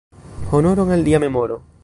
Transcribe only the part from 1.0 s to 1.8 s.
lia memoro!